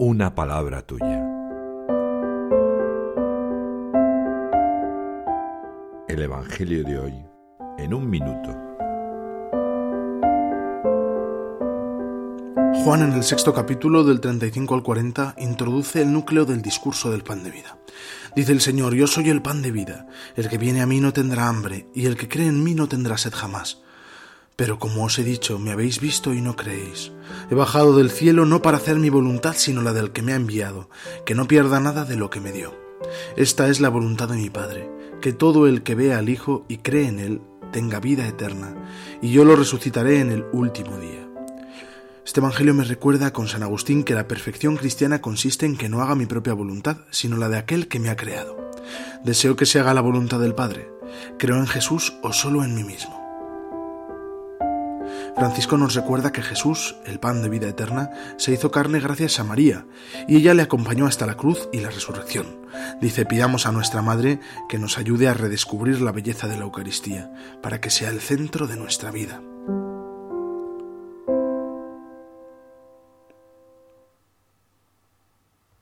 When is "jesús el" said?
56.42-57.20